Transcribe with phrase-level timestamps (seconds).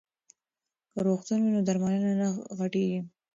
[0.91, 2.99] که روغتون وي نو درملنه نه ځنډیږي.